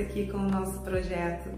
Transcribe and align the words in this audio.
aqui 0.00 0.26
com 0.26 0.38
o 0.38 0.50
nosso 0.50 0.80
projeto 0.80 1.50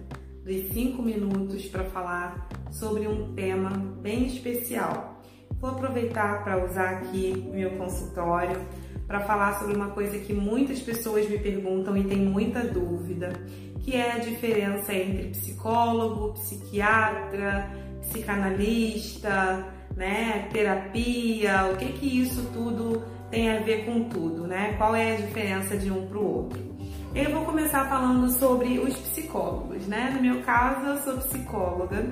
dos 0.44 0.68
5 0.72 1.00
minutos 1.00 1.66
para 1.66 1.84
falar 1.84 2.48
sobre 2.70 3.06
um 3.06 3.32
tema 3.34 3.70
bem 3.70 4.26
especial. 4.26 5.22
Vou 5.60 5.70
aproveitar 5.70 6.42
para 6.42 6.64
usar 6.64 6.90
aqui 6.90 7.48
meu 7.52 7.70
consultório 7.76 8.60
para 9.06 9.20
falar 9.20 9.58
sobre 9.58 9.76
uma 9.76 9.90
coisa 9.90 10.18
que 10.18 10.32
muitas 10.32 10.80
pessoas 10.80 11.28
me 11.28 11.38
perguntam 11.38 11.96
e 11.96 12.04
tem 12.04 12.18
muita 12.18 12.64
dúvida, 12.64 13.32
que 13.80 13.94
é 13.94 14.12
a 14.12 14.18
diferença 14.18 14.92
entre 14.92 15.28
psicólogo, 15.28 16.32
psiquiatra, 16.32 17.70
psicanalista, 18.00 19.66
né, 19.94 20.48
terapia, 20.52 21.70
o 21.72 21.76
que 21.76 21.92
que 21.92 22.22
isso 22.22 22.48
tudo 22.52 23.04
tem 23.30 23.50
a 23.50 23.60
ver 23.60 23.84
com 23.84 24.04
tudo, 24.04 24.46
né? 24.46 24.74
Qual 24.76 24.94
é 24.94 25.12
a 25.12 25.16
diferença 25.16 25.76
de 25.76 25.90
um 25.90 26.06
para 26.06 26.18
o 26.18 26.36
outro? 26.36 26.71
Eu 27.14 27.30
vou 27.30 27.44
começar 27.44 27.90
falando 27.90 28.30
sobre 28.30 28.78
os 28.78 28.96
psicólogos, 28.96 29.86
né? 29.86 30.12
No 30.14 30.22
meu 30.22 30.42
caso, 30.44 30.86
eu 30.86 30.96
sou 31.02 31.18
psicóloga 31.18 32.06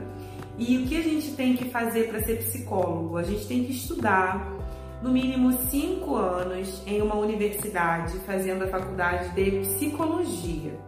e 0.59 0.77
o 0.77 0.87
que 0.87 0.95
a 0.95 1.03
gente 1.03 1.33
tem 1.33 1.57
que 1.57 1.71
fazer 1.71 2.09
para 2.09 2.23
ser 2.23 2.37
psicólogo? 2.37 3.17
A 3.17 3.23
gente 3.23 3.47
tem 3.47 3.65
que 3.65 3.73
estudar 3.73 4.47
no 5.01 5.11
mínimo 5.11 5.55
cinco 5.71 6.17
anos 6.17 6.83
em 6.87 7.01
uma 7.01 7.15
universidade 7.15 8.19
fazendo 8.27 8.65
a 8.65 8.67
faculdade 8.67 9.31
de 9.31 9.61
psicologia. 9.61 10.79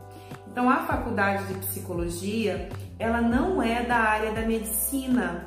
Então, 0.47 0.69
a 0.69 0.81
faculdade 0.81 1.47
de 1.47 1.55
psicologia, 1.67 2.69
ela 2.99 3.23
não 3.23 3.63
é 3.63 3.83
da 3.83 3.97
área 3.97 4.33
da 4.33 4.43
medicina, 4.43 5.47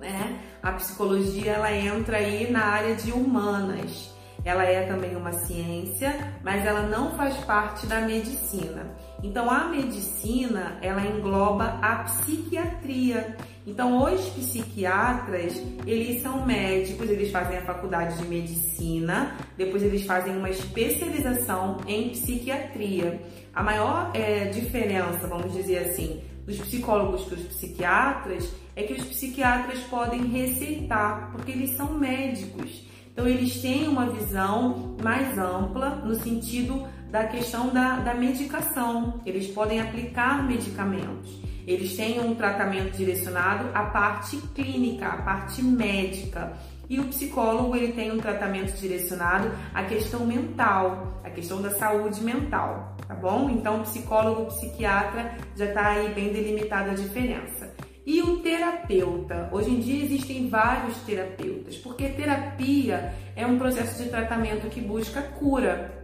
né? 0.00 0.40
A 0.62 0.72
psicologia, 0.72 1.52
ela 1.52 1.70
entra 1.70 2.16
aí 2.16 2.50
na 2.50 2.64
área 2.64 2.94
de 2.94 3.12
humanas. 3.12 4.10
Ela 4.44 4.64
é 4.64 4.86
também 4.86 5.14
uma 5.16 5.32
ciência, 5.32 6.14
mas 6.42 6.64
ela 6.64 6.82
não 6.82 7.10
faz 7.16 7.36
parte 7.44 7.86
da 7.86 8.00
medicina. 8.00 8.86
Então, 9.22 9.50
a 9.50 9.68
medicina, 9.68 10.78
ela 10.80 11.04
engloba 11.04 11.78
a 11.82 12.04
psiquiatria. 12.04 13.36
Então, 13.66 14.02
os 14.02 14.20
psiquiatras, 14.30 15.62
eles 15.86 16.22
são 16.22 16.46
médicos, 16.46 17.10
eles 17.10 17.30
fazem 17.30 17.58
a 17.58 17.62
faculdade 17.62 18.16
de 18.16 18.26
medicina, 18.26 19.36
depois 19.56 19.82
eles 19.82 20.06
fazem 20.06 20.36
uma 20.36 20.48
especialização 20.48 21.76
em 21.86 22.10
psiquiatria. 22.10 23.20
A 23.54 23.62
maior 23.62 24.10
é, 24.14 24.46
diferença, 24.46 25.26
vamos 25.26 25.52
dizer 25.52 25.90
assim, 25.90 26.22
dos 26.46 26.58
psicólogos 26.58 27.24
para 27.24 27.36
os 27.36 27.44
psiquiatras 27.44 28.50
é 28.74 28.82
que 28.82 28.94
os 28.94 29.04
psiquiatras 29.04 29.80
podem 29.80 30.26
receitar, 30.26 31.30
porque 31.32 31.52
eles 31.52 31.76
são 31.76 31.92
médicos. 31.92 32.88
Então, 33.12 33.26
eles 33.26 33.60
têm 33.60 33.88
uma 33.88 34.06
visão 34.06 34.96
mais 35.02 35.36
ampla 35.38 35.96
no 35.96 36.14
sentido 36.14 36.86
da 37.10 37.24
questão 37.24 37.68
da, 37.70 37.96
da 37.96 38.14
medicação. 38.14 39.20
Eles 39.26 39.48
podem 39.48 39.80
aplicar 39.80 40.46
medicamentos. 40.46 41.40
Eles 41.66 41.96
têm 41.96 42.20
um 42.20 42.34
tratamento 42.34 42.96
direcionado 42.96 43.68
à 43.74 43.84
parte 43.84 44.36
clínica, 44.54 45.06
à 45.06 45.16
parte 45.18 45.62
médica. 45.62 46.52
E 46.88 46.98
o 46.98 47.04
psicólogo 47.04 47.76
ele 47.76 47.92
tem 47.92 48.10
um 48.10 48.18
tratamento 48.18 48.72
direcionado 48.72 49.50
à 49.72 49.84
questão 49.84 50.26
mental, 50.26 51.20
à 51.22 51.30
questão 51.30 51.62
da 51.62 51.70
saúde 51.70 52.20
mental, 52.22 52.96
tá 53.06 53.14
bom? 53.14 53.48
Então, 53.48 53.82
psicólogo, 53.82 54.46
psiquiatra 54.46 55.36
já 55.54 55.66
está 55.66 55.90
aí 55.90 56.12
bem 56.12 56.32
delimitada 56.32 56.90
a 56.90 56.94
diferença. 56.94 57.59
E 58.06 58.22
o 58.22 58.38
terapeuta? 58.38 59.50
Hoje 59.52 59.70
em 59.70 59.80
dia 59.80 60.04
existem 60.04 60.48
vários 60.48 60.96
terapeutas, 60.98 61.76
porque 61.76 62.08
terapia 62.08 63.14
é 63.36 63.46
um 63.46 63.58
processo 63.58 64.02
de 64.02 64.08
tratamento 64.08 64.68
que 64.68 64.80
busca 64.80 65.20
cura. 65.20 65.99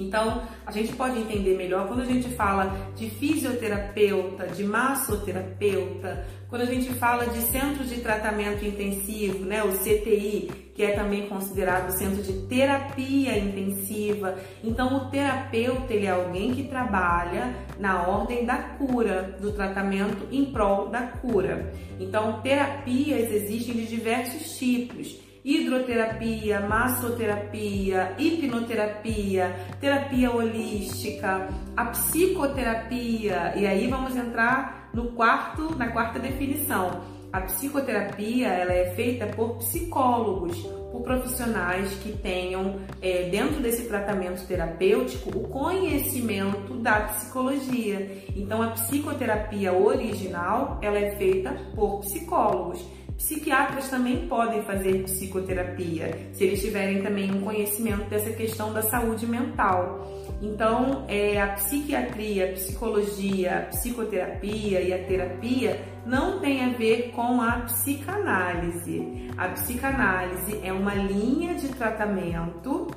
Então, 0.00 0.42
a 0.64 0.72
gente 0.72 0.92
pode 0.94 1.18
entender 1.18 1.56
melhor 1.56 1.86
quando 1.86 2.02
a 2.02 2.06
gente 2.06 2.28
fala 2.30 2.74
de 2.96 3.10
fisioterapeuta, 3.10 4.46
de 4.46 4.64
massoterapeuta, 4.64 6.26
quando 6.48 6.62
a 6.62 6.66
gente 6.66 6.92
fala 6.94 7.26
de 7.26 7.40
centro 7.42 7.84
de 7.84 8.00
tratamento 8.00 8.64
intensivo, 8.64 9.44
né, 9.44 9.62
o 9.62 9.72
CTI, 9.78 10.70
que 10.74 10.82
é 10.82 10.92
também 10.92 11.28
considerado 11.28 11.90
centro 11.90 12.22
de 12.22 12.32
terapia 12.46 13.38
intensiva. 13.38 14.36
Então, 14.64 14.96
o 14.96 15.10
terapeuta 15.10 15.92
ele 15.92 16.06
é 16.06 16.10
alguém 16.10 16.52
que 16.52 16.64
trabalha 16.64 17.54
na 17.78 18.08
ordem 18.08 18.44
da 18.44 18.56
cura, 18.56 19.36
do 19.40 19.52
tratamento 19.52 20.26
em 20.32 20.46
prol 20.46 20.88
da 20.88 21.02
cura. 21.02 21.72
Então, 22.00 22.40
terapias 22.40 23.30
existem 23.30 23.74
de 23.74 23.86
diversos 23.86 24.58
tipos 24.58 25.29
hidroterapia, 25.44 26.60
massoterapia, 26.60 28.14
hipnoterapia, 28.18 29.54
terapia 29.80 30.30
holística, 30.30 31.48
a 31.76 31.84
psicoterapia. 31.86 33.54
E 33.56 33.66
aí 33.66 33.88
vamos 33.88 34.16
entrar 34.16 34.90
no 34.92 35.12
quarto, 35.12 35.74
na 35.76 35.88
quarta 35.88 36.18
definição. 36.18 37.02
A 37.32 37.42
psicoterapia 37.42 38.48
ela 38.48 38.72
é 38.72 38.92
feita 38.96 39.24
por 39.28 39.58
psicólogos, 39.58 40.60
por 40.90 41.02
profissionais 41.02 41.88
que 42.02 42.10
tenham 42.10 42.80
é, 43.00 43.28
dentro 43.30 43.60
desse 43.60 43.86
tratamento 43.86 44.44
terapêutico 44.48 45.38
o 45.38 45.48
conhecimento 45.48 46.74
da 46.74 47.02
psicologia. 47.02 48.24
Então 48.34 48.60
a 48.60 48.70
psicoterapia 48.70 49.72
original 49.72 50.80
ela 50.82 50.98
é 50.98 51.14
feita 51.16 51.52
por 51.76 52.00
psicólogos. 52.00 52.84
Psiquiatras 53.20 53.88
também 53.90 54.26
podem 54.26 54.62
fazer 54.62 55.02
psicoterapia, 55.04 56.30
se 56.32 56.42
eles 56.42 56.62
tiverem 56.62 57.02
também 57.02 57.30
um 57.30 57.42
conhecimento 57.42 58.08
dessa 58.08 58.30
questão 58.30 58.72
da 58.72 58.80
saúde 58.80 59.26
mental. 59.26 60.10
Então, 60.40 61.04
é, 61.06 61.38
a 61.38 61.48
psiquiatria, 61.48 62.46
a 62.46 62.52
psicologia, 62.54 63.58
a 63.58 63.60
psicoterapia 63.66 64.80
e 64.80 64.92
a 64.94 65.04
terapia 65.04 65.84
não 66.06 66.40
tem 66.40 66.64
a 66.64 66.70
ver 66.70 67.12
com 67.14 67.42
a 67.42 67.60
psicanálise. 67.60 69.28
A 69.36 69.48
psicanálise 69.50 70.58
é 70.64 70.72
uma 70.72 70.94
linha 70.94 71.54
de 71.54 71.68
tratamento 71.68 72.88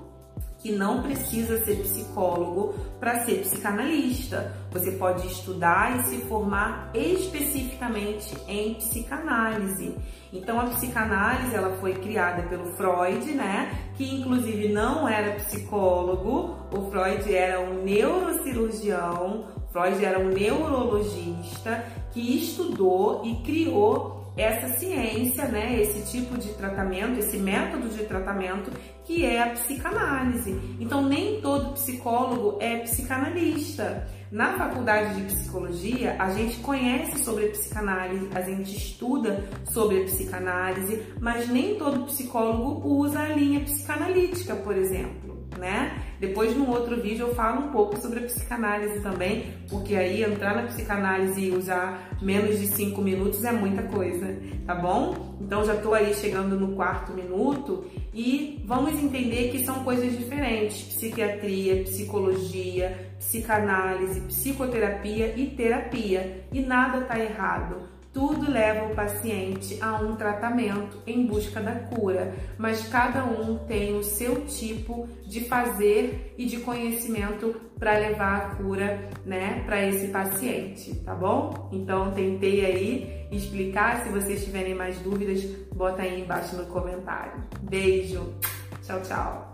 que 0.64 0.72
não 0.72 1.04
precisa 1.04 1.64
ser 1.66 1.76
psicólogo 1.82 2.74
para 2.98 3.26
ser 3.26 3.42
psicanalista. 3.42 4.56
Você 4.72 4.92
pode 4.92 5.28
estudar 5.28 6.00
e 6.00 6.04
se 6.06 6.18
formar 6.22 6.90
especificamente 6.94 8.34
em 8.48 8.76
psicanálise. 8.76 9.94
Então 10.32 10.58
a 10.60 10.68
psicanálise 10.68 11.54
ela 11.54 11.76
foi 11.82 11.96
criada 11.96 12.44
pelo 12.44 12.72
Freud, 12.78 13.30
né? 13.34 13.78
Que 13.98 14.16
inclusive 14.16 14.70
não 14.70 15.06
era 15.06 15.36
psicólogo. 15.36 16.56
O 16.72 16.90
Freud 16.90 17.36
era 17.36 17.60
um 17.60 17.84
neurocirurgião. 17.84 19.48
Freud 19.74 20.04
era 20.04 20.18
um 20.18 20.30
neurologista 20.30 21.84
que 22.14 22.38
estudou 22.38 23.22
e 23.26 23.36
criou 23.44 24.23
essa 24.36 24.68
ciência, 24.80 25.46
né, 25.46 25.80
esse 25.82 26.12
tipo 26.12 26.38
de 26.38 26.50
tratamento, 26.54 27.20
esse 27.20 27.38
método 27.38 27.90
de 27.90 28.04
tratamento 28.04 28.72
que 29.06 29.26
é 29.26 29.42
a 29.42 29.50
psicanálise. 29.50 30.60
Então, 30.80 31.08
nem 31.08 31.42
todo 31.42 31.74
psicólogo 31.74 32.58
é 32.60 32.78
psicanalista. 32.78 34.08
Na 34.32 34.58
faculdade 34.58 35.22
de 35.22 35.34
psicologia, 35.34 36.16
a 36.18 36.32
gente 36.32 36.58
conhece 36.62 37.24
sobre 37.24 37.46
a 37.46 37.50
psicanálise, 37.52 38.30
a 38.34 38.42
gente 38.42 38.76
estuda 38.76 39.48
sobre 39.70 40.02
a 40.02 40.06
psicanálise, 40.06 41.04
mas 41.20 41.48
nem 41.50 41.76
todo 41.76 42.06
psicólogo 42.06 42.82
usa 42.88 43.20
a 43.20 43.28
linha 43.28 43.60
psicanalítica, 43.60 44.56
por 44.56 44.76
exemplo, 44.76 45.33
né? 45.58 46.02
Depois, 46.20 46.56
num 46.56 46.70
outro 46.70 47.02
vídeo, 47.02 47.28
eu 47.28 47.36
falo 47.36 47.68
um 47.68 47.72
pouco 47.72 48.00
sobre 48.00 48.20
a 48.20 48.24
psicanálise 48.24 49.02
também, 49.02 49.54
porque 49.70 49.96
aí 49.96 50.24
entrar 50.24 50.56
na 50.56 50.64
psicanálise 50.64 51.42
e 51.42 51.52
usar 51.52 52.10
menos 52.22 52.60
de 52.60 52.68
5 52.68 53.02
minutos 53.02 53.44
é 53.44 53.52
muita 53.52 53.84
coisa, 53.84 54.38
tá 54.66 54.76
bom? 54.76 55.36
Então, 55.42 55.66
já 55.66 55.76
tô 55.76 55.94
aí 55.94 56.14
chegando 56.14 56.58
no 56.60 56.76
quarto 56.76 57.14
minuto 57.14 57.86
e 58.14 58.64
vamos 58.66 58.94
entender 58.94 59.52
que 59.52 59.66
são 59.66 59.84
coisas 59.84 60.18
diferentes: 60.18 60.96
psiquiatria, 60.96 61.84
psicologia, 61.84 63.14
psicanálise, 63.20 64.22
psicoterapia 64.22 65.34
e 65.36 65.48
terapia. 65.48 66.46
E 66.52 66.62
nada 66.62 67.02
tá 67.02 67.20
errado. 67.20 67.94
Tudo 68.14 68.50
leva 68.50 68.86
o 68.86 68.96
paciente 68.96 69.78
a 69.82 69.96
um 69.96 70.16
tratamento 70.16 71.00
em 71.08 71.26
busca 71.26 71.60
da 71.60 71.74
cura, 71.74 72.36
mas 72.60 72.88
cada 72.88 73.26
um 73.26 73.58
tem 73.58 73.98
o 73.98 74.04
seu 74.04 74.46
tipo 74.46 75.08
de 75.26 75.42
fazer 75.42 76.36
e 76.38 76.46
de 76.46 76.58
conhecimento 76.58 77.60
para 77.80 77.98
levar 77.98 78.38
a 78.38 78.56
cura, 78.56 79.10
né, 79.26 79.64
para 79.66 79.84
esse 79.86 80.10
paciente, 80.10 80.94
tá 81.04 81.16
bom? 81.16 81.70
Então 81.74 82.12
tentei 82.12 82.64
aí 82.64 83.28
explicar, 83.32 84.04
se 84.04 84.10
vocês 84.10 84.46
tiverem 84.46 84.76
mais 84.76 84.98
dúvidas, 85.00 85.44
bota 85.74 86.04
aí 86.04 86.22
embaixo 86.22 86.56
no 86.56 86.68
comentário. 86.68 87.44
Beijo. 87.64 88.36
Tchau, 88.84 89.02
tchau. 89.02 89.53